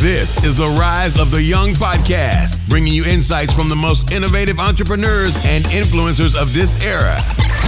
This 0.00 0.36
is 0.44 0.54
the 0.54 0.68
Rise 0.78 1.18
of 1.18 1.30
the 1.30 1.42
Young 1.42 1.70
podcast, 1.70 2.60
bringing 2.68 2.92
you 2.92 3.06
insights 3.06 3.54
from 3.54 3.70
the 3.70 3.76
most 3.76 4.12
innovative 4.12 4.58
entrepreneurs 4.58 5.42
and 5.46 5.64
influencers 5.66 6.40
of 6.40 6.52
this 6.52 6.82
era. 6.84 7.16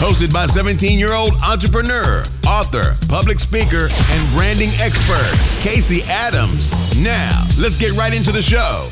Hosted 0.05 0.31
by 0.35 0.45
17 0.45 0.99
year 0.99 1.15
old 1.15 1.33
entrepreneur, 1.43 2.23
author, 2.47 2.85
public 3.09 3.41
speaker, 3.41 3.89
and 3.89 4.33
branding 4.35 4.69
expert, 4.81 5.33
Casey 5.67 6.03
Adams. 6.03 6.71
Now, 7.03 7.47
let's 7.59 7.81
get 7.81 7.93
right 7.97 8.13
into 8.13 8.33
the 8.33 8.43
show. 8.43 8.85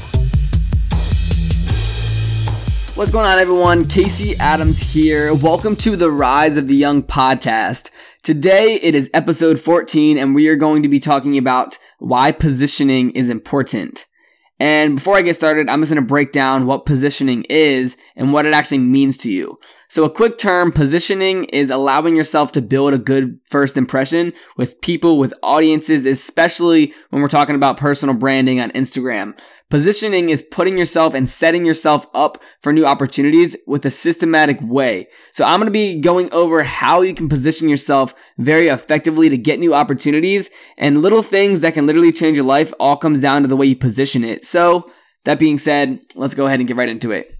What's 2.96 3.10
going 3.10 3.26
on, 3.26 3.38
everyone? 3.38 3.84
Casey 3.84 4.36
Adams 4.40 4.80
here. 4.94 5.34
Welcome 5.34 5.76
to 5.76 5.96
the 5.96 6.10
Rise 6.10 6.56
of 6.56 6.66
the 6.66 6.74
Young 6.74 7.02
podcast. 7.02 7.90
Today 8.22 8.74
it 8.82 8.94
is 8.94 9.10
episode 9.14 9.58
14, 9.58 10.18
and 10.18 10.34
we 10.34 10.48
are 10.48 10.56
going 10.56 10.82
to 10.82 10.88
be 10.88 10.98
talking 10.98 11.38
about 11.38 11.78
why 11.98 12.32
positioning 12.32 13.10
is 13.12 13.30
important. 13.30 14.06
And 14.60 14.96
before 14.96 15.16
I 15.16 15.22
get 15.22 15.36
started, 15.36 15.68
I'm 15.68 15.80
just 15.80 15.92
going 15.92 16.02
to 16.02 16.08
break 16.08 16.32
down 16.32 16.66
what 16.66 16.84
positioning 16.84 17.44
is 17.44 17.96
and 18.16 18.32
what 18.32 18.44
it 18.44 18.54
actually 18.54 18.78
means 18.78 19.16
to 19.18 19.30
you. 19.30 19.58
So, 19.90 20.04
a 20.04 20.10
quick 20.10 20.36
term 20.36 20.70
positioning 20.70 21.44
is 21.44 21.70
allowing 21.70 22.14
yourself 22.14 22.52
to 22.52 22.60
build 22.60 22.92
a 22.92 22.98
good 22.98 23.40
first 23.46 23.78
impression 23.78 24.34
with 24.56 24.80
people, 24.82 25.18
with 25.18 25.32
audiences, 25.42 26.04
especially 26.04 26.92
when 27.08 27.22
we're 27.22 27.28
talking 27.28 27.54
about 27.54 27.78
personal 27.78 28.14
branding 28.14 28.60
on 28.60 28.70
Instagram. 28.72 29.38
Positioning 29.70 30.30
is 30.30 30.42
putting 30.42 30.78
yourself 30.78 31.12
and 31.12 31.28
setting 31.28 31.64
yourself 31.64 32.06
up 32.14 32.42
for 32.60 32.72
new 32.72 32.86
opportunities 32.86 33.54
with 33.66 33.84
a 33.84 33.90
systematic 33.90 34.58
way. 34.62 35.08
So 35.32 35.44
I'm 35.44 35.60
going 35.60 35.66
to 35.66 35.70
be 35.70 36.00
going 36.00 36.32
over 36.32 36.62
how 36.62 37.02
you 37.02 37.14
can 37.14 37.28
position 37.28 37.68
yourself 37.68 38.14
very 38.38 38.68
effectively 38.68 39.28
to 39.28 39.36
get 39.36 39.58
new 39.58 39.74
opportunities 39.74 40.48
and 40.78 41.02
little 41.02 41.22
things 41.22 41.60
that 41.60 41.74
can 41.74 41.86
literally 41.86 42.12
change 42.12 42.36
your 42.36 42.46
life 42.46 42.72
all 42.80 42.96
comes 42.96 43.20
down 43.20 43.42
to 43.42 43.48
the 43.48 43.56
way 43.56 43.66
you 43.66 43.76
position 43.76 44.24
it. 44.24 44.46
So 44.48 44.90
that 45.24 45.38
being 45.38 45.58
said, 45.58 46.00
let's 46.14 46.34
go 46.34 46.46
ahead 46.46 46.60
and 46.60 46.68
get 46.68 46.76
right 46.76 46.88
into 46.88 47.10
it. 47.12 47.30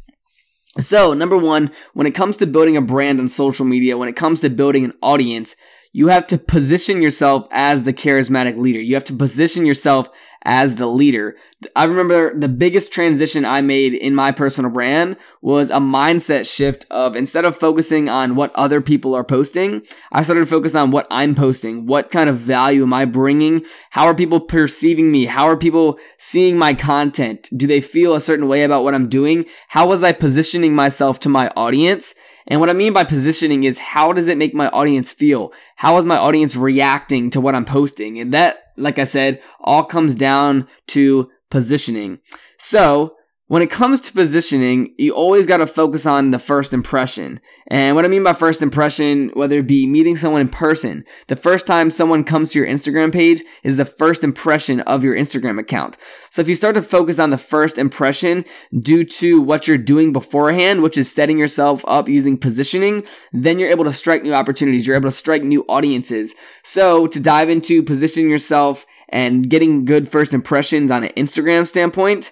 So, 0.79 1.13
number 1.13 1.37
one, 1.37 1.73
when 1.95 2.07
it 2.07 2.15
comes 2.15 2.37
to 2.37 2.47
building 2.47 2.77
a 2.77 2.83
brand 2.83 3.19
on 3.19 3.29
social 3.29 3.65
media, 3.65 3.99
when 3.99 4.09
it 4.09 4.15
comes 4.15 4.43
to 4.43 4.51
building 4.51 4.85
an 4.85 4.93
audience, 5.03 5.57
you 5.93 6.09
have 6.09 6.27
to 6.29 6.39
position 6.39 7.03
yourself 7.03 7.49
as 7.51 7.83
the 7.83 7.93
charismatic 7.93 8.57
leader. 8.57 8.81
You 8.81 8.95
have 8.95 9.05
to 9.05 9.15
position 9.15 9.67
yourself 9.67 10.09
as 10.43 10.77
the 10.77 10.87
leader. 10.87 11.37
I 11.75 11.85
remember 11.85 12.37
the 12.39 12.49
biggest 12.49 12.93
transition 12.93 13.45
I 13.45 13.61
made 13.61 13.95
in 13.95 14.15
my 14.15 14.33
personal 14.33 14.71
brand 14.71 15.17
was 15.43 15.71
a 15.71 15.79
mindset 15.79 16.53
shift 16.53 16.87
of 16.91 17.17
instead 17.17 17.45
of 17.45 17.57
focusing 17.57 18.09
on 18.09 18.37
what 18.37 18.55
other 18.55 18.81
people 18.81 19.15
are 19.15 19.25
posting, 19.25 19.83
I 20.13 20.23
started 20.23 20.41
to 20.41 20.47
focus 20.47 20.75
on 20.75 20.91
what 20.91 21.07
I'm 21.11 21.35
posting. 21.35 21.87
What 21.87 22.11
kind 22.11 22.31
of 22.31 22.37
value 22.37 22.83
am 22.83 22.95
I 22.95 23.05
bringing? 23.05 23.65
How 23.91 24.07
are 24.07 24.15
people 24.15 24.41
perceiving 24.41 25.11
me? 25.11 25.25
How 25.25 25.47
are 25.47 25.57
people 25.57 25.99
seeing 26.19 26.57
my 26.57 26.75
content? 26.75 27.49
Do 27.57 27.67
they 27.67 27.81
feel 27.81 28.15
a 28.15 28.21
certain 28.21 28.49
way 28.49 28.63
about 28.63 28.85
what 28.85 28.95
I'm 28.95 29.09
doing? 29.09 29.47
How 29.69 29.89
was 29.89 30.03
I 30.03 30.13
positioning 30.13 30.75
myself 30.75 31.21
to 31.21 31.29
my 31.29 31.51
audience? 31.57 32.15
And 32.49 32.61
what 32.61 32.71
I 32.71 32.73
mean 32.73 32.95
by 32.95 33.05
positioning 33.05 33.65
is 33.65 33.79
how 33.79 34.13
does 34.13 34.27
it 34.27 34.39
make 34.39 34.55
my 34.55 34.69
audience 34.71 35.13
feel? 35.13 35.53
How 35.77 35.99
is 35.99 36.05
my 36.07 36.17
audience 36.17 36.57
reacting 36.57 37.31
to 37.31 37.41
what 37.41 37.55
I'm 37.55 37.67
posting? 37.67 38.19
And 38.19 38.33
that, 38.33 38.73
like 38.77 38.99
I 38.99 39.05
said, 39.05 39.43
all 39.61 39.85
comes 39.85 40.17
down 40.17 40.67
to 40.89 41.31
positioning. 41.51 42.21
So 42.57 43.18
when 43.49 43.63
it 43.63 43.71
comes 43.71 44.03
to 44.03 44.13
positioning, 44.13 44.95
you 44.99 45.15
always 45.15 45.47
got 45.47 45.57
to 45.57 45.67
focus 45.67 46.05
on 46.05 46.31
the 46.31 46.39
first 46.39 46.75
impression. 46.75 47.41
And 47.69 47.97
what 47.97 48.05
I 48.05 48.09
mean 48.09 48.23
by 48.23 48.35
first 48.35 48.63
impression, 48.63 49.31
whether 49.33 49.59
it 49.61 49.67
be 49.67 49.87
meeting 49.87 50.17
someone 50.17 50.43
in 50.43 50.51
person, 50.51 51.05
the 51.29 51.37
first 51.37 51.67
time 51.67 51.91
someone 51.91 52.25
comes 52.25 52.53
to 52.53 52.59
your 52.59 52.69
Instagram 52.69 53.11
page 53.11 53.43
is 53.65 53.79
the 53.79 53.87
first 53.87 54.23
impression 54.23 54.81
of 54.81 55.03
your 55.03 55.17
Instagram 55.17 55.59
account. 55.59 55.97
So 56.29 56.43
if 56.43 56.49
you 56.49 56.55
start 56.55 56.75
to 56.75 56.83
focus 56.83 57.19
on 57.19 57.31
the 57.31 57.39
first 57.39 57.79
impression 57.79 58.45
due 58.79 59.03
to 59.05 59.41
what 59.41 59.67
you're 59.67 59.79
doing 59.79 60.13
beforehand, 60.13 60.83
which 60.83 60.99
is 60.99 61.11
setting 61.11 61.39
yourself 61.39 61.83
up 61.89 62.07
using 62.07 62.37
positioning, 62.37 63.07
then 63.33 63.59
you're 63.59 63.71
able 63.71 63.85
to 63.85 63.95
strike 63.95 64.23
new 64.23 64.35
opportunities. 64.35 64.87
You're 64.87 64.97
able 64.97 65.11
to 65.11 65.17
strike 65.17 65.43
new 65.43 65.65
audiences. 65.71 66.35
So 66.63 67.07
to 67.07 67.19
dive 67.19 67.49
into 67.49 67.83
positioning 67.83 68.31
yourself 68.31 68.85
and 69.09 69.49
getting 69.49 69.87
good 69.87 70.07
first 70.07 70.35
impressions 70.35 70.91
on 70.91 71.05
an 71.05 71.11
Instagram 71.17 71.67
standpoint, 71.67 72.31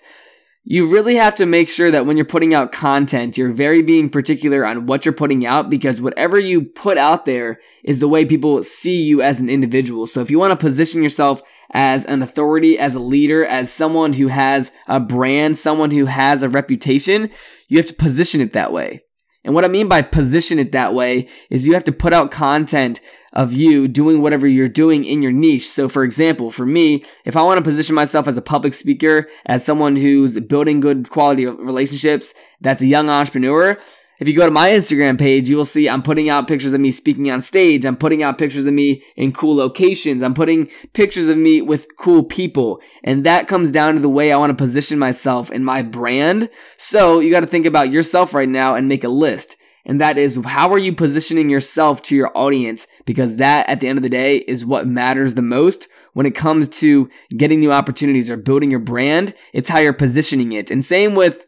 you 0.68 0.90
really 0.90 1.14
have 1.14 1.36
to 1.36 1.46
make 1.46 1.68
sure 1.68 1.92
that 1.92 2.06
when 2.06 2.16
you're 2.16 2.26
putting 2.26 2.52
out 2.52 2.72
content, 2.72 3.38
you're 3.38 3.52
very 3.52 3.82
being 3.82 4.10
particular 4.10 4.66
on 4.66 4.86
what 4.86 5.06
you're 5.06 5.14
putting 5.14 5.46
out 5.46 5.70
because 5.70 6.02
whatever 6.02 6.40
you 6.40 6.60
put 6.62 6.98
out 6.98 7.24
there 7.24 7.60
is 7.84 8.00
the 8.00 8.08
way 8.08 8.24
people 8.24 8.60
see 8.64 9.00
you 9.00 9.22
as 9.22 9.40
an 9.40 9.48
individual. 9.48 10.08
So 10.08 10.22
if 10.22 10.28
you 10.28 10.40
want 10.40 10.50
to 10.50 10.56
position 10.56 11.04
yourself 11.04 11.40
as 11.70 12.04
an 12.04 12.20
authority, 12.20 12.80
as 12.80 12.96
a 12.96 13.00
leader, 13.00 13.44
as 13.44 13.72
someone 13.72 14.14
who 14.14 14.26
has 14.26 14.72
a 14.88 14.98
brand, 14.98 15.56
someone 15.56 15.92
who 15.92 16.06
has 16.06 16.42
a 16.42 16.48
reputation, 16.48 17.30
you 17.68 17.76
have 17.76 17.86
to 17.86 17.94
position 17.94 18.40
it 18.40 18.52
that 18.54 18.72
way. 18.72 19.02
And 19.46 19.54
what 19.54 19.64
I 19.64 19.68
mean 19.68 19.88
by 19.88 20.02
position 20.02 20.58
it 20.58 20.72
that 20.72 20.92
way 20.92 21.28
is 21.50 21.66
you 21.66 21.74
have 21.74 21.84
to 21.84 21.92
put 21.92 22.12
out 22.12 22.32
content 22.32 23.00
of 23.32 23.52
you 23.52 23.86
doing 23.86 24.20
whatever 24.20 24.46
you're 24.46 24.68
doing 24.68 25.04
in 25.04 25.22
your 25.22 25.30
niche. 25.30 25.68
So, 25.68 25.88
for 25.88 26.02
example, 26.02 26.50
for 26.50 26.66
me, 26.66 27.04
if 27.24 27.36
I 27.36 27.42
want 27.42 27.58
to 27.58 27.62
position 27.62 27.94
myself 27.94 28.26
as 28.26 28.36
a 28.36 28.42
public 28.42 28.74
speaker, 28.74 29.28
as 29.44 29.64
someone 29.64 29.94
who's 29.94 30.40
building 30.40 30.80
good 30.80 31.10
quality 31.10 31.46
relationships, 31.46 32.34
that's 32.60 32.80
a 32.80 32.86
young 32.86 33.08
entrepreneur, 33.08 33.78
if 34.18 34.28
you 34.28 34.34
go 34.34 34.46
to 34.46 34.52
my 34.52 34.70
Instagram 34.70 35.18
page, 35.18 35.50
you 35.50 35.56
will 35.56 35.64
see 35.64 35.88
I'm 35.88 36.02
putting 36.02 36.30
out 36.30 36.48
pictures 36.48 36.72
of 36.72 36.80
me 36.80 36.90
speaking 36.90 37.30
on 37.30 37.40
stage. 37.42 37.84
I'm 37.84 37.96
putting 37.96 38.22
out 38.22 38.38
pictures 38.38 38.66
of 38.66 38.74
me 38.74 39.02
in 39.16 39.32
cool 39.32 39.54
locations. 39.54 40.22
I'm 40.22 40.34
putting 40.34 40.66
pictures 40.94 41.28
of 41.28 41.36
me 41.36 41.60
with 41.60 41.96
cool 41.96 42.24
people. 42.24 42.80
And 43.04 43.24
that 43.24 43.48
comes 43.48 43.70
down 43.70 43.94
to 43.94 44.00
the 44.00 44.08
way 44.08 44.32
I 44.32 44.38
want 44.38 44.50
to 44.50 44.62
position 44.62 44.98
myself 44.98 45.50
in 45.50 45.64
my 45.64 45.82
brand. 45.82 46.48
So 46.76 47.20
you 47.20 47.30
got 47.30 47.40
to 47.40 47.46
think 47.46 47.66
about 47.66 47.90
yourself 47.90 48.32
right 48.32 48.48
now 48.48 48.74
and 48.74 48.88
make 48.88 49.04
a 49.04 49.08
list. 49.08 49.56
And 49.84 50.00
that 50.00 50.18
is 50.18 50.42
how 50.44 50.72
are 50.72 50.78
you 50.78 50.94
positioning 50.94 51.48
yourself 51.48 52.02
to 52.02 52.16
your 52.16 52.36
audience? 52.36 52.88
Because 53.04 53.36
that 53.36 53.68
at 53.68 53.80
the 53.80 53.86
end 53.86 53.98
of 53.98 54.02
the 54.02 54.08
day 54.08 54.38
is 54.38 54.66
what 54.66 54.86
matters 54.86 55.34
the 55.34 55.42
most 55.42 55.88
when 56.12 56.26
it 56.26 56.34
comes 56.34 56.68
to 56.68 57.08
getting 57.36 57.60
new 57.60 57.70
opportunities 57.70 58.30
or 58.30 58.36
building 58.36 58.70
your 58.70 58.80
brand. 58.80 59.34
It's 59.52 59.68
how 59.68 59.78
you're 59.78 59.92
positioning 59.92 60.52
it. 60.52 60.70
And 60.70 60.84
same 60.84 61.14
with 61.14 61.46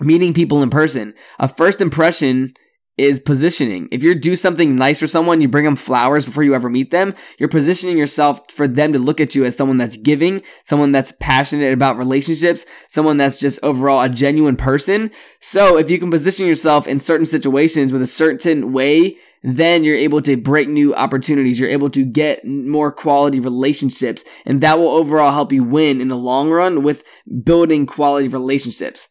meeting 0.00 0.32
people 0.32 0.62
in 0.62 0.70
person. 0.70 1.14
A 1.38 1.48
first 1.48 1.80
impression 1.80 2.52
is 3.00 3.18
positioning. 3.18 3.88
If 3.90 4.02
you 4.02 4.14
do 4.14 4.36
something 4.36 4.76
nice 4.76 5.00
for 5.00 5.06
someone, 5.06 5.40
you 5.40 5.48
bring 5.48 5.64
them 5.64 5.74
flowers 5.74 6.26
before 6.26 6.42
you 6.42 6.54
ever 6.54 6.68
meet 6.68 6.90
them, 6.90 7.14
you're 7.38 7.48
positioning 7.48 7.96
yourself 7.96 8.50
for 8.52 8.68
them 8.68 8.92
to 8.92 8.98
look 8.98 9.22
at 9.22 9.34
you 9.34 9.46
as 9.46 9.56
someone 9.56 9.78
that's 9.78 9.96
giving, 9.96 10.42
someone 10.64 10.92
that's 10.92 11.14
passionate 11.18 11.72
about 11.72 11.96
relationships, 11.96 12.66
someone 12.90 13.16
that's 13.16 13.40
just 13.40 13.58
overall 13.62 14.02
a 14.02 14.10
genuine 14.10 14.56
person. 14.56 15.10
So 15.40 15.78
if 15.78 15.90
you 15.90 15.98
can 15.98 16.10
position 16.10 16.46
yourself 16.46 16.86
in 16.86 17.00
certain 17.00 17.24
situations 17.24 17.90
with 17.90 18.02
a 18.02 18.06
certain 18.06 18.70
way, 18.70 19.16
then 19.42 19.82
you're 19.82 19.96
able 19.96 20.20
to 20.20 20.36
break 20.36 20.68
new 20.68 20.94
opportunities. 20.94 21.58
You're 21.58 21.70
able 21.70 21.88
to 21.90 22.04
get 22.04 22.44
more 22.44 22.92
quality 22.92 23.40
relationships, 23.40 24.24
and 24.44 24.60
that 24.60 24.78
will 24.78 24.90
overall 24.90 25.32
help 25.32 25.54
you 25.54 25.64
win 25.64 26.02
in 26.02 26.08
the 26.08 26.16
long 26.16 26.50
run 26.50 26.82
with 26.82 27.02
building 27.44 27.86
quality 27.86 28.28
relationships. 28.28 29.08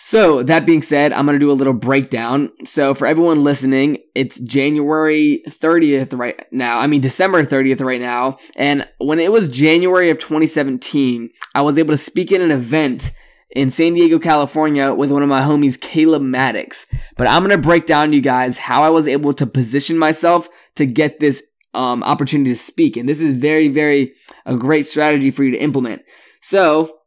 So, 0.00 0.44
that 0.44 0.64
being 0.64 0.80
said, 0.80 1.12
I'm 1.12 1.26
going 1.26 1.34
to 1.34 1.44
do 1.44 1.50
a 1.50 1.52
little 1.52 1.72
breakdown. 1.72 2.52
So, 2.62 2.94
for 2.94 3.06
everyone 3.06 3.42
listening, 3.42 3.98
it's 4.14 4.38
January 4.38 5.42
30th 5.48 6.16
right 6.16 6.40
now. 6.52 6.78
I 6.78 6.86
mean, 6.86 7.00
December 7.00 7.42
30th 7.42 7.84
right 7.84 8.00
now. 8.00 8.36
And 8.54 8.88
when 8.98 9.18
it 9.18 9.32
was 9.32 9.50
January 9.50 10.10
of 10.10 10.20
2017, 10.20 11.30
I 11.54 11.62
was 11.62 11.78
able 11.78 11.92
to 11.92 11.96
speak 11.96 12.30
at 12.30 12.40
an 12.40 12.52
event 12.52 13.10
in 13.50 13.70
San 13.70 13.94
Diego, 13.94 14.20
California 14.20 14.94
with 14.94 15.10
one 15.10 15.24
of 15.24 15.28
my 15.28 15.40
homies, 15.40 15.80
Caleb 15.80 16.22
Maddox. 16.22 16.86
But 17.16 17.28
I'm 17.28 17.42
going 17.42 17.56
to 17.56 17.66
break 17.66 17.86
down 17.86 18.10
to 18.10 18.16
you 18.16 18.22
guys 18.22 18.56
how 18.56 18.84
I 18.84 18.90
was 18.90 19.08
able 19.08 19.32
to 19.34 19.46
position 19.46 19.98
myself 19.98 20.48
to 20.76 20.86
get 20.86 21.18
this 21.18 21.44
um, 21.74 22.04
opportunity 22.04 22.50
to 22.50 22.56
speak. 22.56 22.96
And 22.96 23.08
this 23.08 23.20
is 23.20 23.32
very, 23.32 23.66
very 23.66 24.12
a 24.46 24.56
great 24.56 24.86
strategy 24.86 25.32
for 25.32 25.42
you 25.42 25.50
to 25.50 25.58
implement. 25.58 26.02
So, 26.40 26.97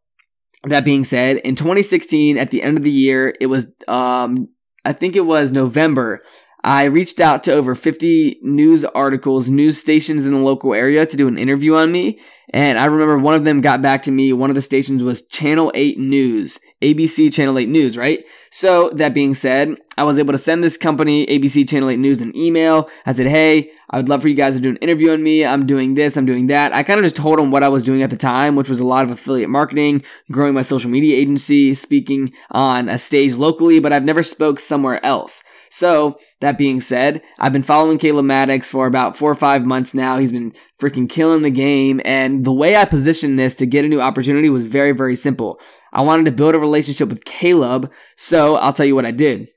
that 0.63 0.86
being 0.86 1.04
said, 1.04 1.38
in 1.38 1.56
2016, 1.56 2.38
at 2.38 2.52
the 2.52 2.62
end 2.62 2.78
of 2.78 2.84
the 2.84 2.92
year, 2.92 3.34
it 3.40 3.48
was, 3.48 3.72
um, 3.88 4.50
I 4.86 4.94
think 4.94 5.16
it 5.16 5.25
was 5.25 5.52
November. 5.52 6.22
I 6.63 6.86
reached 6.86 7.19
out 7.19 7.44
to 7.44 7.54
over 7.54 7.74
50 7.74 8.40
news 8.42 8.86
articles, 8.86 9.50
news 9.50 9.78
stations 9.78 10.25
in 10.25 10.34
the 10.34 10.40
local 10.40 10.74
area 10.74 11.06
to 11.06 11.18
do 11.18 11.28
an 11.28 11.38
interview 11.38 11.75
on 11.75 11.92
me. 11.92 12.19
And 12.54 12.78
I 12.78 12.86
remember 12.86 13.18
one 13.18 13.34
of 13.34 13.46
them 13.46 13.62
got 13.62 13.81
back 13.81 14.02
to 14.04 14.12
me. 14.12 14.34
One 14.34 14.50
of 14.50 14.56
the 14.56 14.62
stations 14.62 15.04
was 15.04 15.25
Channel 15.25 15.72
8 15.74 15.98
News, 15.98 16.60
ABC 16.81 17.34
Channel 17.34 17.58
8 17.58 17.69
News, 17.69 17.98
right? 17.98 18.25
So, 18.50 18.90
that 18.90 19.13
being 19.13 19.34
said, 19.34 19.78
I 19.98 20.04
was 20.04 20.19
able 20.19 20.34
to 20.34 20.38
send 20.38 20.62
this 20.62 20.78
company, 20.78 21.25
ABC 21.28 21.68
Channel 21.69 21.92
8 21.92 22.00
News, 22.00 22.22
an 22.22 22.36
email. 22.36 22.90
I 23.06 23.14
said, 23.14 23.28
hey, 23.28 23.72
I 23.90 23.96
would 23.96 24.10
love 24.10 24.22
for 24.22 24.28
you 24.28 24.36
guys 24.36 24.57
to 24.57 24.62
do 24.62 24.69
an 24.69 24.78
interview 24.78 25.12
on 25.12 25.24
me. 25.24 25.46
I'm 25.46 25.66
doing 25.66 25.94
this, 25.94 26.18
I'm 26.18 26.25
doing 26.25 26.48
that. 26.48 26.74
I 26.74 26.84
kind 26.84 27.00
of 27.00 27.06
just 27.06 27.16
told 27.16 27.40
them 27.40 27.52
what 27.52 27.64
I 27.64 27.69
was 27.69 27.86
doing 27.86 28.02
at 28.02 28.10
the 28.10 28.18
time, 28.18 28.57
which 28.57 28.68
was 28.68 28.81
a 28.81 28.86
lot 28.86 29.06
of 29.06 29.12
affiliate 29.12 29.50
marketing, 29.50 30.04
growing 30.30 30.54
my 30.54 30.62
social 30.62 30.92
media 30.92 31.16
agency, 31.16 31.74
speaking 31.74 32.34
on 32.50 32.90
a 32.90 32.98
stage 32.98 33.36
locally, 33.36 33.80
but 33.80 33.94
I've 33.94 34.04
never 34.04 34.24
spoke 34.24 34.60
somewhere 34.60 35.04
else. 35.06 35.42
So, 35.73 36.18
that 36.41 36.57
being 36.57 36.81
said, 36.81 37.21
I've 37.39 37.53
been 37.53 37.63
following 37.63 37.97
Caleb 37.97 38.25
Maddox 38.25 38.69
for 38.69 38.88
about 38.88 39.15
four 39.15 39.31
or 39.31 39.35
five 39.35 39.65
months 39.65 39.94
now. 39.94 40.18
He's 40.18 40.33
been 40.33 40.51
freaking 40.79 41.09
killing 41.09 41.44
the 41.44 41.50
game. 41.50 42.01
And 42.03 42.44
the 42.44 42.51
way 42.51 42.75
I 42.75 42.83
positioned 42.83 43.39
this 43.39 43.56
to 43.56 43.65
get 43.65 43.85
a 43.85 43.88
new 43.88 44.01
opportunity 44.01 44.50
was 44.50 44.65
very, 44.65 44.91
very 44.91 45.15
simple. 45.15 45.62
I 45.94 46.01
wanted 46.01 46.25
to 46.25 46.33
build 46.33 46.56
a 46.56 46.59
relationship 46.59 47.07
with 47.07 47.23
Caleb, 47.23 47.89
so 48.18 48.56
I'll 48.57 48.73
tell 48.73 48.85
you 48.85 48.95
what 48.95 49.06
I 49.06 49.12
did. 49.12 49.47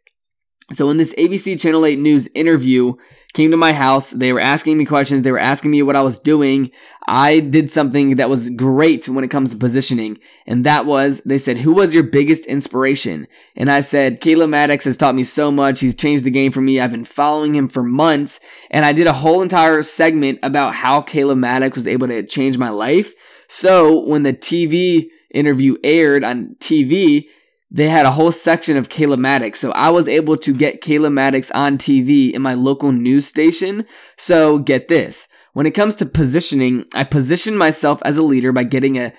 So 0.72 0.88
in 0.90 0.96
this 0.96 1.14
ABC 1.14 1.60
Channel 1.60 1.84
8 1.84 1.98
News 1.98 2.28
interview, 2.34 2.94
came 3.34 3.50
to 3.50 3.56
my 3.56 3.72
house. 3.72 4.12
They 4.12 4.32
were 4.32 4.40
asking 4.40 4.78
me 4.78 4.86
questions. 4.86 5.22
They 5.22 5.32
were 5.32 5.38
asking 5.38 5.72
me 5.72 5.82
what 5.82 5.96
I 5.96 6.02
was 6.02 6.18
doing. 6.18 6.70
I 7.06 7.40
did 7.40 7.70
something 7.70 8.14
that 8.14 8.30
was 8.30 8.48
great 8.48 9.08
when 9.08 9.24
it 9.24 9.30
comes 9.30 9.50
to 9.50 9.58
positioning. 9.58 10.18
And 10.46 10.64
that 10.64 10.86
was, 10.86 11.20
they 11.24 11.38
said, 11.38 11.58
who 11.58 11.74
was 11.74 11.94
your 11.94 12.04
biggest 12.04 12.46
inspiration? 12.46 13.26
And 13.56 13.70
I 13.70 13.80
said, 13.80 14.20
Caleb 14.20 14.50
Maddox 14.50 14.84
has 14.84 14.96
taught 14.96 15.16
me 15.16 15.24
so 15.24 15.50
much. 15.50 15.80
He's 15.80 15.96
changed 15.96 16.24
the 16.24 16.30
game 16.30 16.52
for 16.52 16.60
me. 16.60 16.80
I've 16.80 16.92
been 16.92 17.04
following 17.04 17.54
him 17.54 17.68
for 17.68 17.82
months. 17.82 18.40
And 18.70 18.86
I 18.86 18.92
did 18.92 19.08
a 19.08 19.12
whole 19.12 19.42
entire 19.42 19.82
segment 19.82 20.38
about 20.42 20.74
how 20.74 21.02
Caleb 21.02 21.38
Maddox 21.38 21.74
was 21.76 21.88
able 21.88 22.06
to 22.08 22.24
change 22.24 22.56
my 22.56 22.70
life. 22.70 23.12
So 23.48 24.06
when 24.06 24.22
the 24.22 24.32
TV 24.32 25.08
interview 25.34 25.76
aired 25.82 26.22
on 26.22 26.54
TV, 26.60 27.28
they 27.70 27.88
had 27.88 28.06
a 28.06 28.12
whole 28.12 28.32
section 28.32 28.76
of 28.76 28.88
Caleb 28.88 29.20
Maddox. 29.20 29.58
So 29.58 29.72
I 29.72 29.90
was 29.90 30.06
able 30.06 30.36
to 30.38 30.54
get 30.54 30.80
Caleb 30.80 31.12
Maddox 31.12 31.50
on 31.50 31.78
TV 31.78 32.32
in 32.32 32.42
my 32.42 32.54
local 32.54 32.92
news 32.92 33.26
station. 33.26 33.84
So 34.16 34.58
get 34.58 34.88
this. 34.88 35.28
When 35.54 35.66
it 35.66 35.72
comes 35.72 35.94
to 35.96 36.06
positioning, 36.06 36.84
I 36.94 37.04
position 37.04 37.56
myself 37.56 38.02
as 38.04 38.18
a 38.18 38.22
leader 38.22 38.52
by 38.52 38.64
getting 38.64 38.98
a 38.98 39.12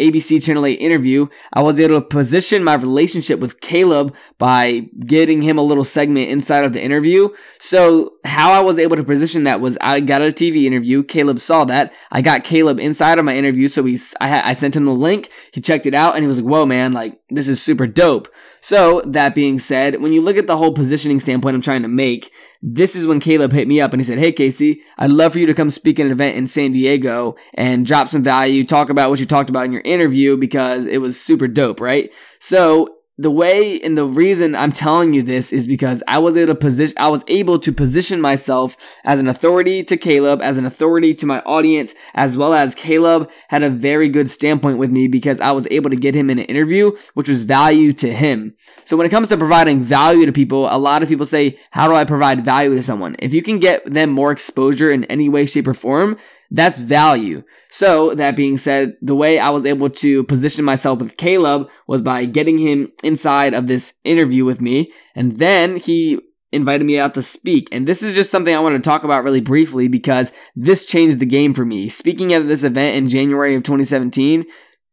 ABC 0.00 0.44
Channel 0.44 0.66
8 0.66 0.74
interview, 0.74 1.28
I 1.52 1.62
was 1.62 1.78
able 1.78 2.00
to 2.00 2.06
position 2.06 2.64
my 2.64 2.74
relationship 2.74 3.38
with 3.38 3.60
Caleb 3.60 4.16
by 4.38 4.88
getting 5.06 5.42
him 5.42 5.58
a 5.58 5.62
little 5.62 5.84
segment 5.84 6.30
inside 6.30 6.64
of 6.64 6.72
the 6.72 6.82
interview. 6.82 7.28
So, 7.58 8.14
how 8.24 8.52
I 8.52 8.60
was 8.60 8.78
able 8.78 8.96
to 8.96 9.04
position 9.04 9.44
that 9.44 9.60
was 9.60 9.76
I 9.80 10.00
got 10.00 10.22
a 10.22 10.26
TV 10.26 10.64
interview. 10.64 11.02
Caleb 11.02 11.38
saw 11.38 11.64
that. 11.64 11.92
I 12.10 12.22
got 12.22 12.44
Caleb 12.44 12.80
inside 12.80 13.18
of 13.18 13.24
my 13.24 13.36
interview. 13.36 13.68
So, 13.68 13.82
we, 13.82 13.98
I, 14.20 14.50
I 14.50 14.52
sent 14.54 14.76
him 14.76 14.86
the 14.86 14.92
link. 14.92 15.28
He 15.52 15.60
checked 15.60 15.86
it 15.86 15.94
out 15.94 16.14
and 16.14 16.24
he 16.24 16.28
was 16.28 16.40
like, 16.40 16.50
whoa, 16.50 16.66
man, 16.66 16.92
like, 16.92 17.20
this 17.28 17.48
is 17.48 17.62
super 17.62 17.86
dope. 17.86 18.28
So, 18.60 19.02
that 19.02 19.34
being 19.34 19.58
said, 19.58 20.00
when 20.00 20.12
you 20.12 20.22
look 20.22 20.36
at 20.36 20.46
the 20.46 20.56
whole 20.56 20.72
positioning 20.72 21.20
standpoint 21.20 21.54
I'm 21.54 21.62
trying 21.62 21.82
to 21.82 21.88
make, 21.88 22.32
this 22.62 22.94
is 22.94 23.06
when 23.06 23.20
Caleb 23.20 23.52
hit 23.52 23.68
me 23.68 23.80
up 23.80 23.92
and 23.92 24.00
he 24.00 24.04
said, 24.04 24.18
Hey, 24.18 24.32
Casey, 24.32 24.82
I'd 24.98 25.10
love 25.10 25.32
for 25.32 25.38
you 25.38 25.46
to 25.46 25.54
come 25.54 25.70
speak 25.70 25.98
at 25.98 26.06
an 26.06 26.12
event 26.12 26.36
in 26.36 26.46
San 26.46 26.72
Diego 26.72 27.36
and 27.54 27.86
drop 27.86 28.08
some 28.08 28.22
value, 28.22 28.64
talk 28.64 28.90
about 28.90 29.10
what 29.10 29.20
you 29.20 29.26
talked 29.26 29.50
about 29.50 29.64
in 29.64 29.72
your 29.72 29.82
interview 29.82 30.36
because 30.36 30.86
it 30.86 30.98
was 30.98 31.20
super 31.20 31.48
dope, 31.48 31.80
right? 31.80 32.12
So 32.38 32.99
the 33.20 33.30
way 33.30 33.78
and 33.82 33.98
the 33.98 34.06
reason 34.06 34.54
I'm 34.54 34.72
telling 34.72 35.12
you 35.12 35.22
this 35.22 35.52
is 35.52 35.66
because 35.66 36.02
I 36.08 36.18
was 36.18 36.38
able 36.38 36.54
to 36.54 36.58
position 36.58 36.96
I 36.98 37.08
was 37.08 37.22
able 37.28 37.58
to 37.58 37.70
position 37.70 38.18
myself 38.18 38.78
as 39.04 39.20
an 39.20 39.28
authority 39.28 39.84
to 39.84 39.98
Caleb, 39.98 40.40
as 40.40 40.56
an 40.56 40.64
authority 40.64 41.12
to 41.14 41.26
my 41.26 41.40
audience, 41.40 41.94
as 42.14 42.38
well 42.38 42.54
as 42.54 42.74
Caleb 42.74 43.30
had 43.48 43.62
a 43.62 43.68
very 43.68 44.08
good 44.08 44.30
standpoint 44.30 44.78
with 44.78 44.90
me 44.90 45.06
because 45.06 45.38
I 45.38 45.52
was 45.52 45.68
able 45.70 45.90
to 45.90 45.96
get 45.96 46.14
him 46.14 46.30
in 46.30 46.38
an 46.38 46.46
interview, 46.46 46.92
which 47.12 47.28
was 47.28 47.42
value 47.42 47.92
to 47.94 48.10
him. 48.10 48.54
So 48.86 48.96
when 48.96 49.06
it 49.06 49.10
comes 49.10 49.28
to 49.28 49.36
providing 49.36 49.82
value 49.82 50.24
to 50.24 50.32
people, 50.32 50.66
a 50.70 50.78
lot 50.78 51.02
of 51.02 51.08
people 51.10 51.26
say, 51.26 51.58
How 51.72 51.88
do 51.88 51.94
I 51.94 52.06
provide 52.06 52.42
value 52.42 52.74
to 52.74 52.82
someone? 52.82 53.16
If 53.18 53.34
you 53.34 53.42
can 53.42 53.58
get 53.58 53.84
them 53.84 54.10
more 54.10 54.32
exposure 54.32 54.90
in 54.90 55.04
any 55.04 55.28
way, 55.28 55.44
shape, 55.44 55.68
or 55.68 55.74
form, 55.74 56.16
that's 56.50 56.80
value. 56.80 57.42
So, 57.70 58.14
that 58.14 58.36
being 58.36 58.56
said, 58.56 58.96
the 59.00 59.14
way 59.14 59.38
I 59.38 59.50
was 59.50 59.64
able 59.64 59.88
to 59.88 60.24
position 60.24 60.64
myself 60.64 60.98
with 61.00 61.16
Caleb 61.16 61.70
was 61.86 62.02
by 62.02 62.24
getting 62.24 62.58
him 62.58 62.92
inside 63.04 63.54
of 63.54 63.66
this 63.66 63.94
interview 64.04 64.44
with 64.44 64.60
me. 64.60 64.92
And 65.14 65.32
then 65.32 65.76
he 65.76 66.20
invited 66.52 66.84
me 66.84 66.98
out 66.98 67.14
to 67.14 67.22
speak. 67.22 67.68
And 67.70 67.86
this 67.86 68.02
is 68.02 68.14
just 68.14 68.30
something 68.30 68.54
I 68.54 68.60
want 68.60 68.74
to 68.74 68.80
talk 68.80 69.04
about 69.04 69.22
really 69.22 69.40
briefly 69.40 69.86
because 69.86 70.32
this 70.56 70.86
changed 70.86 71.20
the 71.20 71.26
game 71.26 71.54
for 71.54 71.64
me. 71.64 71.88
Speaking 71.88 72.32
at 72.32 72.46
this 72.48 72.64
event 72.64 72.96
in 72.96 73.08
January 73.08 73.54
of 73.54 73.62
2017 73.62 74.44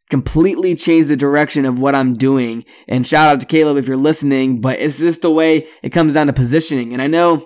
completely 0.10 0.74
changed 0.74 1.10
the 1.10 1.18
direction 1.18 1.66
of 1.66 1.80
what 1.80 1.96
I'm 1.96 2.14
doing. 2.14 2.64
And 2.88 3.06
shout 3.06 3.34
out 3.34 3.42
to 3.42 3.48
Caleb 3.48 3.78
if 3.78 3.88
you're 3.88 3.98
listening, 3.98 4.62
but 4.62 4.80
it's 4.80 5.00
just 5.00 5.22
the 5.22 5.32
way 5.32 5.68
it 5.84 5.90
comes 5.90 6.14
down 6.14 6.28
to 6.28 6.34
positioning. 6.34 6.94
And 6.94 7.02
I 7.02 7.08
know 7.08 7.46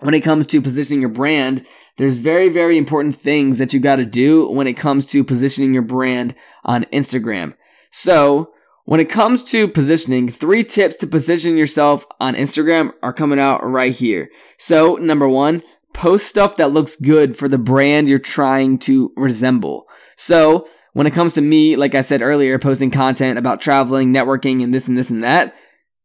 when 0.00 0.14
it 0.14 0.20
comes 0.20 0.46
to 0.48 0.62
positioning 0.62 1.00
your 1.00 1.10
brand, 1.10 1.66
there's 1.96 2.16
very, 2.16 2.48
very 2.48 2.78
important 2.78 3.14
things 3.14 3.58
that 3.58 3.74
you 3.74 3.80
got 3.80 3.96
to 3.96 4.06
do 4.06 4.48
when 4.48 4.66
it 4.66 4.76
comes 4.76 5.06
to 5.06 5.24
positioning 5.24 5.74
your 5.74 5.82
brand 5.82 6.34
on 6.64 6.84
Instagram. 6.86 7.54
So, 7.90 8.48
when 8.84 8.98
it 8.98 9.08
comes 9.08 9.44
to 9.44 9.68
positioning, 9.68 10.28
three 10.28 10.64
tips 10.64 10.96
to 10.96 11.06
position 11.06 11.56
yourself 11.56 12.04
on 12.18 12.34
Instagram 12.34 12.92
are 13.02 13.12
coming 13.12 13.38
out 13.38 13.64
right 13.64 13.92
here. 13.92 14.28
So, 14.58 14.96
number 14.96 15.28
one, 15.28 15.62
post 15.92 16.26
stuff 16.26 16.56
that 16.56 16.72
looks 16.72 16.96
good 16.96 17.36
for 17.36 17.48
the 17.48 17.58
brand 17.58 18.08
you're 18.08 18.18
trying 18.18 18.78
to 18.80 19.12
resemble. 19.16 19.86
So, 20.16 20.66
when 20.94 21.06
it 21.06 21.14
comes 21.14 21.34
to 21.34 21.40
me, 21.40 21.76
like 21.76 21.94
I 21.94 22.00
said 22.00 22.22
earlier, 22.22 22.58
posting 22.58 22.90
content 22.90 23.38
about 23.38 23.60
traveling, 23.60 24.12
networking, 24.12 24.62
and 24.62 24.74
this 24.74 24.88
and 24.88 24.96
this 24.96 25.10
and 25.10 25.22
that, 25.22 25.54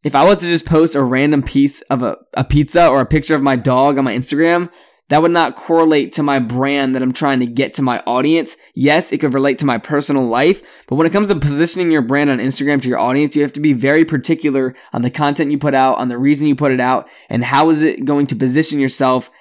if 0.03 0.15
I 0.15 0.23
was 0.23 0.39
to 0.39 0.45
just 0.45 0.65
post 0.65 0.95
a 0.95 1.03
random 1.03 1.43
piece 1.43 1.81
of 1.83 2.03
a, 2.03 2.17
a 2.33 2.43
pizza 2.43 2.87
or 2.87 3.01
a 3.01 3.05
picture 3.05 3.35
of 3.35 3.41
my 3.41 3.55
dog 3.55 3.97
on 3.97 4.05
my 4.05 4.15
Instagram, 4.15 4.71
that 5.09 5.21
would 5.21 5.31
not 5.31 5.55
correlate 5.55 6.11
to 6.13 6.23
my 6.23 6.39
brand 6.39 6.93
that 6.93 7.01
I'm 7.01 7.13
trying 7.13 7.39
to 7.39 7.45
get 7.45 7.73
to 7.75 7.81
my 7.81 8.01
audience. 8.05 8.57
Yes, 8.75 9.11
it 9.11 9.19
could 9.19 9.33
relate 9.33 9.57
to 9.59 9.65
my 9.65 9.77
personal 9.77 10.25
life, 10.25 10.85
but 10.87 10.95
when 10.95 11.07
it 11.07 11.13
comes 11.13 11.29
to 11.29 11.35
positioning 11.35 11.91
your 11.91 12.01
brand 12.01 12.29
on 12.29 12.39
Instagram 12.39 12.81
to 12.81 12.89
your 12.89 12.99
audience, 12.99 13.35
you 13.35 13.41
have 13.41 13.53
to 13.53 13.61
be 13.61 13.73
very 13.73 14.05
particular 14.05 14.75
on 14.93 15.01
the 15.01 15.11
content 15.11 15.51
you 15.51 15.57
put 15.57 15.75
out, 15.75 15.97
on 15.97 16.09
the 16.09 16.17
reason 16.17 16.47
you 16.47 16.55
put 16.55 16.71
it 16.71 16.79
out, 16.79 17.09
and 17.29 17.43
how 17.43 17.69
is 17.69 17.81
it 17.81 18.05
going 18.05 18.27
to 18.27 18.35
position 18.35 18.79
yourself 18.79 19.31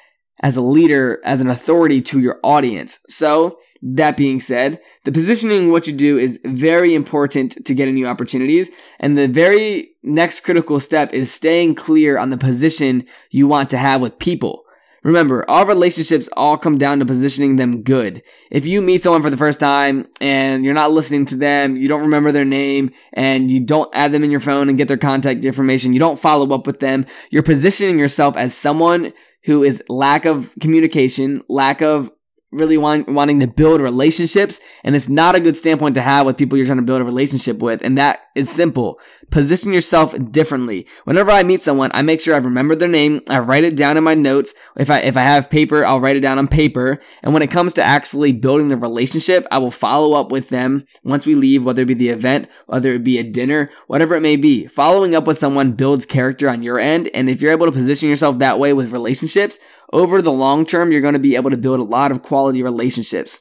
as 0.41 0.57
a 0.57 0.61
leader, 0.61 1.21
as 1.25 1.41
an 1.41 1.49
authority 1.49 2.03
to 2.03 2.21
your 2.21 2.39
audience. 2.43 3.01
So, 3.09 3.59
that 3.83 4.17
being 4.17 4.41
said, 4.41 4.81
the 5.05 5.13
positioning 5.13 5.71
what 5.71 5.87
you 5.87 5.93
do 5.93 6.19
is 6.19 6.41
very 6.45 6.95
important 6.95 7.65
to 7.65 7.75
getting 7.75 7.95
new 7.95 8.07
opportunities. 8.07 8.71
And 9.01 9.17
the 9.17 9.29
very 9.29 9.91
next 10.03 10.41
critical 10.41 10.81
step 10.81 11.13
is 11.15 11.33
staying 11.33 11.77
clear 11.77 12.19
on 12.19 12.31
the 12.31 12.39
position 12.39 13.07
you 13.31 13.47
want 13.47 13.71
to 13.71 13.79
have 13.79 14.03
with 14.03 14.19
people. 14.19 14.66
Remember, 15.07 15.49
all 15.49 15.65
relationships 15.65 16.29
all 16.37 16.59
come 16.59 16.79
down 16.79 16.99
to 16.99 17.07
positioning 17.07 17.55
them 17.55 17.85
good. 17.85 18.25
If 18.51 18.67
you 18.67 18.83
meet 18.83 19.01
someone 19.01 19.23
for 19.23 19.31
the 19.31 19.37
first 19.37 19.61
time 19.61 20.09
and 20.21 20.65
you're 20.65 20.75
not 20.75 20.91
listening 20.91 21.27
to 21.27 21.37
them, 21.37 21.77
you 21.77 21.87
don't 21.87 22.01
remember 22.01 22.33
their 22.33 22.45
name, 22.45 22.91
and 23.13 23.49
you 23.49 23.65
don't 23.65 23.89
add 23.95 24.11
them 24.11 24.25
in 24.25 24.33
your 24.33 24.41
phone 24.41 24.69
and 24.69 24.77
get 24.77 24.89
their 24.89 24.97
contact 24.97 25.45
information, 25.45 25.93
you 25.93 26.01
don't 26.01 26.19
follow 26.19 26.53
up 26.53 26.67
with 26.67 26.81
them, 26.81 27.07
you're 27.31 27.45
positioning 27.45 28.01
yourself 28.01 28.37
as 28.37 28.53
someone 28.53 29.13
who 29.45 29.63
is 29.63 29.81
lack 29.89 30.25
of 30.25 30.53
communication, 30.61 31.41
lack 31.49 31.83
of 31.83 32.11
really 32.57 32.77
want, 32.77 33.09
wanting 33.09 33.41
to 33.41 33.47
build 33.47 33.81
relationships 33.81 34.61
and 34.85 34.97
it's 34.97 35.09
not 35.09 35.35
a 35.35 35.41
good 35.41 35.57
standpoint 35.57 35.95
to 35.95 36.01
have 36.01 36.27
with 36.27 36.37
people 36.37 36.57
you're 36.57 36.67
trying 36.67 36.79
to 36.79 36.83
build 36.83 37.01
a 37.01 37.05
relationship 37.05 37.59
with 37.59 37.83
and 37.83 37.97
that 37.99 38.21
is 38.35 38.51
simple. 38.51 39.01
Position 39.31 39.73
yourself 39.73 40.15
differently. 40.31 40.87
Whenever 41.05 41.31
i 41.31 41.43
meet 41.43 41.63
someone 41.63 41.91
i 41.95 42.03
make 42.03 42.21
sure 42.21 42.35
i've 42.35 42.45
remembered 42.45 42.79
their 42.79 42.89
name 42.89 43.21
i 43.29 43.39
write 43.39 43.65
it 43.65 43.77
down 43.77 43.97
in 43.97 44.05
my 44.05 44.15
notes. 44.15 44.55
If 44.77 44.91
i 44.91 45.01
if 45.01 45.17
i 45.17 45.21
have 45.21 45.51
paper 45.51 45.85
i'll 45.85 46.01
write 46.01 46.17
it 46.17 46.21
down 46.21 46.39
on 46.39 46.49
paper. 46.49 46.99
And 47.23 47.33
when 47.33 47.43
it 47.43 47.51
comes 47.51 47.75
to 47.75 47.83
actually 47.83 48.33
building 48.33 48.69
the 48.69 48.77
relationship 48.77 49.47
i 49.51 49.59
will 49.59 49.71
follow 49.71 50.19
up 50.19 50.33
with 50.33 50.49
them 50.49 50.85
once 51.05 51.27
we 51.27 51.35
leave 51.35 51.65
whether 51.65 51.83
it 51.83 51.89
be 51.89 51.95
the 51.95 52.09
event 52.09 52.49
whether 52.67 52.93
it 52.93 53.05
be 53.05 53.19
a 53.19 53.23
dinner 53.23 53.69
whatever 53.87 54.15
it 54.15 54.23
may 54.23 54.37
be. 54.37 54.67
Following 54.67 55.15
up 55.15 55.27
with 55.27 55.39
someone 55.39 55.73
builds 55.73 56.07
character 56.07 56.49
on 56.49 56.63
your 56.63 56.79
end 56.79 57.09
and 57.15 57.29
if 57.29 57.41
you're 57.43 57.53
able 57.53 57.67
to 57.67 57.73
position 57.73 58.09
yourself 58.09 58.39
that 58.39 58.59
way 58.59 58.73
with 58.73 58.93
relationships 58.93 59.59
over 59.93 60.21
the 60.21 60.33
long 60.33 60.65
term, 60.65 60.93
you're 60.93 61.01
going 61.01 61.15
to 61.15 61.21
be 61.21 61.37
able 61.37 61.51
to 61.51 61.57
build 61.57 61.81
a 61.81 61.85
lot 61.85 62.11
of 62.11 62.23
quality 62.23 62.63
relationships. 62.63 63.41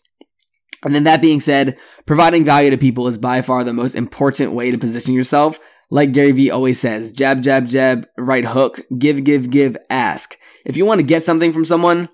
And 0.84 0.94
then 0.94 1.04
that 1.06 1.22
being 1.22 1.40
said, 1.40 1.78
providing 2.06 2.46
value 2.46 2.70
to 2.70 2.78
people 2.78 3.08
is 3.08 3.18
by 3.18 3.42
far 3.42 3.64
the 3.64 3.74
most 3.74 3.96
important 3.96 4.54
way 4.54 4.72
to 4.72 4.78
position 4.78 5.14
yourself. 5.14 5.60
Like 5.90 6.14
Gary 6.14 6.32
Vee 6.32 6.52
always 6.52 6.80
says, 6.80 7.12
jab, 7.12 7.42
jab, 7.42 7.68
jab, 7.68 8.08
right 8.18 8.46
hook, 8.46 8.82
give, 8.98 9.24
give, 9.24 9.50
give, 9.50 9.78
ask. 9.90 10.38
If 10.66 10.78
you 10.78 10.86
want 10.86 11.00
to 11.00 11.06
get 11.06 11.24
something 11.24 11.54
from 11.54 11.66
someone, 11.66 12.10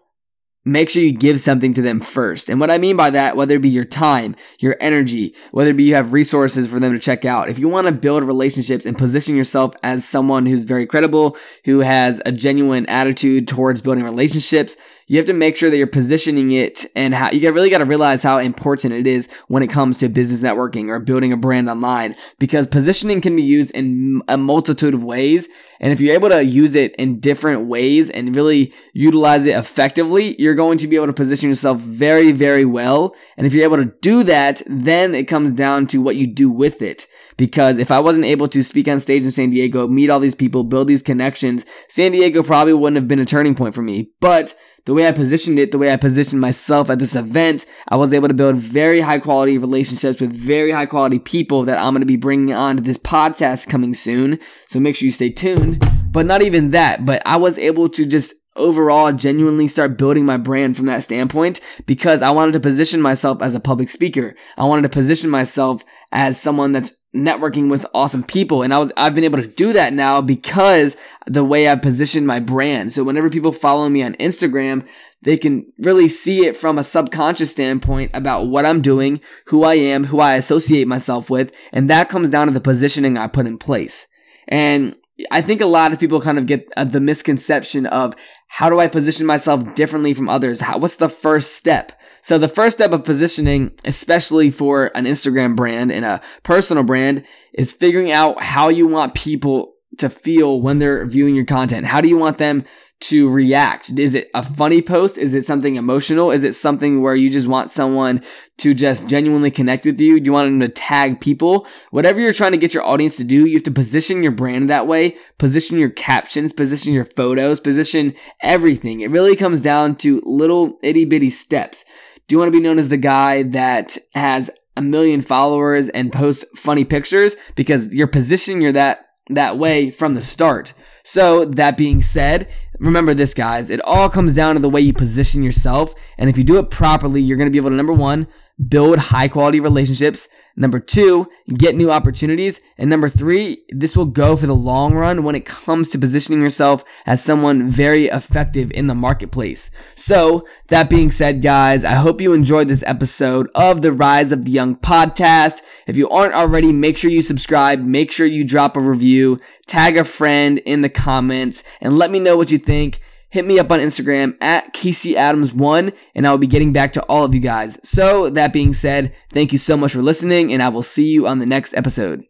make 0.64 0.90
sure 0.90 1.02
you 1.02 1.12
give 1.12 1.40
something 1.40 1.74
to 1.74 1.82
them 1.82 2.00
first. 2.00 2.50
And 2.50 2.60
what 2.60 2.70
I 2.70 2.78
mean 2.78 2.96
by 2.96 3.10
that, 3.10 3.36
whether 3.36 3.56
it 3.56 3.62
be 3.62 3.70
your 3.70 3.86
time, 3.86 4.36
your 4.60 4.78
energy, 4.80 5.36
whether 5.52 5.72
it 5.72 5.78
be 5.78 5.86
you 5.86 5.96
have 5.96 6.14
resources 6.14 6.72
for 6.72 6.80
them 6.80 6.94
to 6.94 7.00
check 7.00 7.26
out, 7.26 7.50
if 7.50 7.58
you 7.58 7.68
want 7.68 7.88
to 7.88 7.94
build 7.94 8.24
relationships 8.24 8.86
and 8.86 8.98
position 8.98 9.36
yourself 9.36 9.74
as 9.82 10.08
someone 10.08 10.46
who's 10.46 10.64
very 10.64 10.86
credible, 10.86 11.36
who 11.66 11.80
has 11.80 12.22
a 12.26 12.32
genuine 12.32 12.86
attitude 12.86 13.48
towards 13.48 13.82
building 13.82 14.04
relationships, 14.04 14.78
you 15.12 15.18
have 15.18 15.26
to 15.26 15.34
make 15.34 15.58
sure 15.58 15.70
that 15.70 15.76
you're 15.76 15.88
positioning 15.88 16.54
it 16.54 16.86
and 16.96 17.14
how 17.14 17.30
you 17.32 17.52
really 17.52 17.70
got 17.70 17.80
to 17.80 17.86
realize 17.86 18.24
how 18.24 18.38
important 18.38 18.94
it 18.94 19.06
is 19.06 19.30
when 19.50 19.62
it 19.62 19.68
comes 19.68 19.98
to 19.98 20.08
business 20.08 20.40
networking 20.42 20.88
or 20.88 21.02
building 21.02 21.34
a 21.34 21.38
brand 21.38 21.70
online 21.70 22.16
because 22.40 22.66
positioning 22.66 23.20
can 23.20 23.36
be 23.36 23.44
used 23.44 23.72
in 23.72 24.22
a 24.30 24.38
multitude 24.38 24.94
of 24.94 25.04
ways. 25.04 25.50
And 25.82 25.92
if 25.92 26.00
you're 26.00 26.14
able 26.14 26.30
to 26.30 26.46
use 26.46 26.76
it 26.76 26.96
in 26.96 27.20
different 27.20 27.66
ways 27.66 28.10
and 28.10 28.34
really 28.34 28.72
utilize 28.94 29.46
it 29.46 29.58
effectively, 29.58 30.42
you're 30.42 30.56
going 30.56 30.78
to 30.78 30.88
be 30.88 30.96
able 30.96 31.08
to 31.08 31.14
position 31.14 31.50
yourself 31.50 31.82
very, 31.82 32.32
very 32.32 32.64
well. 32.64 33.14
And 33.36 33.46
if 33.46 33.54
you're 33.54 33.66
able 33.66 33.78
to 33.78 33.92
do 34.02 34.24
that, 34.24 34.62
then 34.66 35.14
it 35.14 35.28
comes 35.28 35.52
down 35.52 35.88
to 35.88 36.02
what 36.02 36.16
you 36.16 36.26
do 36.26 36.50
with 36.50 36.82
it. 36.82 37.06
Because 37.36 37.80
if 37.80 37.92
I 37.92 38.00
wasn't 38.00 38.26
able 38.26 38.48
to 38.48 38.64
speak 38.64 38.88
on 38.88 39.02
stage 39.02 39.24
in 39.24 39.32
San 39.32 39.50
Diego, 39.50 39.90
meet 39.90 40.10
all 40.10 40.20
these 40.22 40.36
people, 40.36 40.64
build 40.64 40.88
these 40.88 41.02
connections, 41.02 41.66
San 41.90 42.14
Diego 42.14 42.44
probably 42.44 42.74
wouldn't 42.74 42.96
have 42.96 43.10
been 43.10 43.20
a 43.20 43.26
turning 43.26 43.56
point 43.56 43.76
for 43.76 43.82
me. 43.82 44.12
But 44.22 44.54
the 44.86 44.94
way 44.94 45.08
I 45.08 45.12
positioned 45.12 45.60
it, 45.60 45.72
the 45.72 45.78
way 45.78 45.92
I 45.92 45.98
positioned 45.98 46.42
myself 46.42 46.90
at 46.90 47.00
this 47.00 47.16
event, 47.16 47.66
I 47.88 47.98
was 47.98 48.14
able 48.14 48.28
to 48.28 48.34
build 48.34 48.58
very 48.58 49.02
high 49.02 49.20
quality 49.20 49.58
relationships 49.58 50.20
with 50.20 50.34
very 50.34 50.72
high 50.72 50.86
quality 50.86 51.20
people 51.20 51.64
that 51.66 51.80
I'm 51.80 51.94
going 51.94 52.02
to 52.02 52.06
be 52.06 52.16
bringing 52.16 52.54
on 52.54 52.78
to 52.78 52.84
this 52.84 52.98
podcast 52.98 53.70
coming 53.70 53.94
soon. 53.94 54.40
So 54.68 54.80
make 54.80 54.96
sure 54.96 55.06
you 55.06 55.12
stay 55.12 55.30
tuned. 55.30 55.84
But 56.12 56.26
not 56.26 56.42
even 56.42 56.72
that, 56.72 57.06
but 57.06 57.22
I 57.26 57.38
was 57.38 57.58
able 57.58 57.88
to 57.90 58.06
just 58.06 58.34
overall 58.56 59.14
genuinely 59.14 59.68
start 59.68 59.98
building 59.98 60.26
my 60.26 60.38
brand 60.38 60.76
from 60.76 60.86
that 60.88 61.04
standpoint 61.04 61.62
because 61.86 62.22
I 62.22 62.32
wanted 62.32 62.52
to 62.54 62.60
position 62.60 63.02
myself 63.02 63.42
as 63.42 63.56
a 63.56 63.60
public 63.60 63.90
speaker. 63.90 64.36
I 64.58 64.66
wanted 64.66 64.84
to 64.84 64.90
position 64.90 65.30
myself 65.30 65.84
as 66.12 66.40
someone 66.40 66.72
that's 66.72 67.01
networking 67.16 67.70
with 67.70 67.86
awesome 67.94 68.24
people 68.24 68.64
and 68.64 68.74
I 68.74 68.80
was 68.80 68.94
I've 68.96 69.14
been 69.14 69.26
able 69.26 69.42
to 69.42 69.48
do 69.48 69.74
that 69.74 69.92
now 69.92 70.22
because 70.22 70.96
the 71.28 71.44
way 71.44 71.68
I 71.68 71.76
positioned 71.76 72.26
my 72.26 72.40
brand. 72.40 72.94
So 72.94 73.04
whenever 73.04 73.30
people 73.30 73.52
follow 73.52 73.90
me 73.90 74.02
on 74.02 74.14
Instagram, 74.16 74.88
they 75.22 75.38
can 75.38 75.72
really 75.78 76.08
see 76.08 76.46
it 76.46 76.56
from 76.56 76.78
a 76.78 76.84
subconscious 76.84 77.52
standpoint 77.52 78.12
about 78.14 78.48
what 78.48 78.66
I'm 78.66 78.82
doing, 78.82 79.20
who 79.48 79.64
I 79.64 79.76
am, 79.76 80.06
who 80.06 80.20
I 80.20 80.36
associate 80.36 80.88
myself 80.88 81.30
with, 81.30 81.56
and 81.72 81.90
that 81.90 82.10
comes 82.10 82.30
down 82.30 82.48
to 82.48 82.54
the 82.54 82.62
positioning 82.62 83.18
I 83.18 83.28
put 83.28 83.46
in 83.46 83.58
place. 83.58 84.08
And 84.48 84.98
I 85.30 85.42
think 85.42 85.62
a 85.62 85.66
lot 85.66 85.94
of 85.94 86.00
people 86.00 86.22
kind 86.22 86.38
of 86.38 86.48
get 86.48 86.68
uh, 86.76 86.84
the 86.84 87.02
misconception 87.02 87.86
of 87.86 88.16
how 88.48 88.70
do 88.70 88.80
I 88.80 88.88
position 88.88 89.26
myself 89.26 89.76
differently 89.76 90.14
from 90.14 90.30
others? 90.30 90.62
How, 90.62 90.78
what's 90.78 90.98
the 90.98 91.10
first 91.10 91.56
step? 91.56 91.94
So 92.22 92.38
the 92.38 92.48
first 92.48 92.78
step 92.78 92.92
of 92.92 93.04
positioning, 93.04 93.72
especially 93.86 94.52
for 94.52 94.92
an 94.96 95.06
Instagram 95.06 95.56
brand 95.56 95.92
and 95.92 96.06
a 96.06 96.22
personal 96.44 96.84
brand, 96.84 97.26
is 97.54 97.72
figuring 97.72 98.12
out 98.12 98.42
how 98.42 98.70
you 98.70 98.88
want 98.88 99.16
people 99.16 99.74
to 99.98 100.10
feel 100.10 100.62
when 100.62 100.80
they're 100.80 101.06
viewing 101.06 101.36
your 101.36 101.46
content. 101.46 101.86
How 101.86 102.02
do 102.02 102.08
you 102.08 102.18
want 102.18 102.38
them 102.38 102.66
to 103.02 103.30
react? 103.30 103.90
Is 103.98 104.16
it 104.16 104.30
a 104.34 104.44
funny 104.44 104.82
post? 104.82 105.18
Is 105.18 105.34
it 105.34 105.46
something 105.46 105.76
emotional? 105.76 106.32
Is 106.32 106.44
it 106.44 106.54
something 106.54 107.02
where 107.02 107.16
you 107.16 107.30
just 107.30 107.48
want 107.48 107.72
someone 107.72 108.22
to 108.60 108.74
just 108.74 109.10
genuinely 109.10 109.52
connect 109.52 109.86
with 109.86 110.00
you? 110.00 110.20
Do 110.20 110.26
you 110.26 110.32
want 110.32 110.48
them 110.48 110.60
to 110.60 110.68
tag 110.68 111.20
people? 111.20 111.68
Whatever 111.90 112.22
you're 112.22 112.34
trying 112.34 112.52
to 112.52 112.58
get 112.58 112.74
your 112.74 112.84
audience 112.84 113.18
to 113.18 113.24
do, 113.24 113.46
you 113.46 113.56
have 113.56 113.64
to 113.64 113.72
position 113.72 114.24
your 114.24 114.32
brand 114.32 114.70
that 114.70 114.88
way, 114.88 115.18
position 115.38 115.78
your 115.78 115.90
captions, 115.90 116.54
position 116.54 116.94
your 116.94 117.06
photos, 117.06 117.60
position 117.60 118.14
everything. 118.42 119.02
It 119.02 119.12
really 119.12 119.36
comes 119.36 119.62
down 119.62 119.96
to 119.98 120.22
little 120.24 120.78
itty 120.84 121.06
bitty 121.06 121.32
steps. 121.32 121.84
Do 122.28 122.36
you 122.36 122.40
want 122.40 122.48
to 122.48 122.58
be 122.58 122.64
known 122.64 122.80
as 122.80 122.90
the 122.90 122.98
guy 122.98 123.44
that 123.44 123.98
has 124.14 124.50
a 124.78 124.82
million 124.82 125.22
followers 125.22 125.90
and 125.90 126.14
posts 126.14 126.46
funny 126.56 126.86
pictures? 126.86 127.36
Because 127.56 127.94
you're 127.94 128.08
positioning 128.08 128.62
your 128.62 128.72
that 128.72 129.06
that 129.36 129.58
way 129.58 129.92
from 129.92 130.14
the 130.14 130.22
start. 130.22 130.74
So, 131.04 131.46
that 131.46 131.78
being 131.78 132.02
said, 132.02 132.48
remember 132.80 133.14
this, 133.14 133.34
guys. 133.34 133.70
It 133.70 133.82
all 133.84 134.10
comes 134.10 134.36
down 134.36 134.56
to 134.56 134.62
the 134.62 134.70
way 134.70 134.82
you 134.82 134.94
position 134.94 135.44
yourself. 135.44 135.94
And 136.18 136.30
if 136.30 136.38
you 136.38 136.44
do 136.44 136.58
it 136.58 136.70
properly, 136.70 137.22
you're 137.22 137.38
going 137.38 137.50
to 137.50 137.52
be 137.52 137.58
able 137.58 137.72
to, 137.72 137.76
number 137.76 137.94
one, 137.94 138.28
build 138.68 139.00
high 139.00 139.28
quality 139.28 139.60
relationships. 139.60 140.28
Number 140.56 140.80
two, 140.80 141.28
get 141.58 141.76
new 141.76 141.90
opportunities. 141.90 142.62
And 142.78 142.90
number 142.90 143.10
three, 143.10 143.64
this 143.70 143.96
will 143.96 144.06
go 144.06 144.36
for 144.36 144.48
the 144.48 144.56
long 144.56 144.94
run 144.94 145.24
when 145.24 145.36
it 145.36 145.46
comes 145.46 145.90
to 145.90 146.00
positioning 146.00 146.42
yourself 146.42 146.84
as 147.06 147.24
someone 147.24 147.70
very 147.70 148.08
effective 148.08 148.70
in 148.72 148.88
the 148.88 148.96
marketplace. 148.96 149.72
So, 149.96 150.44
that 150.68 150.90
being 150.90 151.10
said, 151.10 151.42
guys, 151.42 151.84
I 151.84 151.94
hope 151.94 152.22
you 152.22 152.34
enjoyed 152.34 152.68
this 152.68 152.84
episode 152.86 153.50
of 153.56 153.82
the 153.82 153.92
Rise 153.92 154.32
of 154.32 154.46
the 154.46 154.52
Young 154.52 154.76
podcast. 154.76 155.62
If 155.88 155.98
you 155.98 156.10
aren't 156.10 156.36
already, 156.36 156.74
make 156.74 156.98
sure 156.98 157.10
you 157.10 157.22
subscribe, 157.22 157.80
make 157.80 158.12
sure 158.12 158.28
you 158.28 158.44
drop 158.44 158.76
a 158.76 158.82
review, 158.82 159.38
tag 159.68 159.98
a 159.98 160.04
friend 160.04 160.60
in 160.60 160.82
the 160.82 160.90
comments, 160.90 161.64
and 161.80 161.98
let 161.98 162.12
me 162.12 162.20
know 162.20 162.36
what 162.36 162.52
you 162.52 162.58
think 162.58 163.00
hit 163.32 163.46
me 163.46 163.58
up 163.58 163.72
on 163.72 163.80
Instagram 163.80 164.38
at 164.42 164.74
Casey 164.74 165.16
Adams1 165.16 165.96
and 166.16 166.28
I 166.28 166.32
will 166.32 166.38
be 166.38 166.48
getting 166.48 166.72
back 166.72 166.94
to 166.94 167.04
all 167.04 167.26
of 167.26 167.34
you 167.34 167.42
guys. 167.42 167.80
So, 167.88 168.30
that 168.30 168.54
being 168.54 168.74
said, 168.74 169.16
thank 169.32 169.52
you 169.52 169.58
so 169.58 169.76
much 169.76 169.94
for 169.94 170.02
listening 170.02 170.54
and 170.54 170.62
I 170.62 170.70
will 170.70 170.84
see 170.84 171.08
you 171.08 171.28
on 171.28 171.40
the 171.40 171.46
next 171.46 171.74
episode. 171.74 172.24